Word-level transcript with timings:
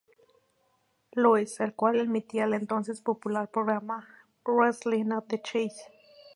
Louis, 1.11 1.59
el 1.59 1.75
cual 1.75 1.99
emitía 1.99 2.45
el 2.45 2.55
entonces 2.55 3.01
popular 3.03 3.51
programa 3.51 4.07
"Wrestling 4.43 5.11
at 5.11 5.25
the 5.27 5.39
Chase". 5.43 5.91